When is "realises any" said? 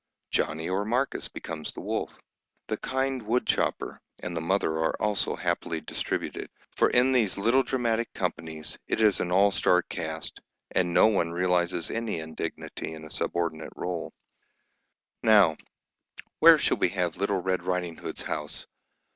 11.31-12.19